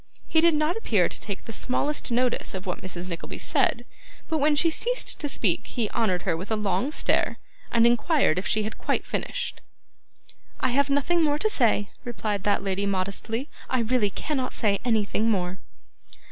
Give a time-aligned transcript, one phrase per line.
[0.27, 3.07] He did not appear to take the smallest notice of what Mrs.
[3.07, 3.85] Nickleby said,
[4.27, 7.37] but when she ceased to speak he honoured her with a long stare,
[7.71, 9.61] and inquired if she had quite finished.
[10.59, 13.47] 'I have nothing more to say,' replied that lady modestly.
[13.69, 15.59] 'I really cannot say anything more.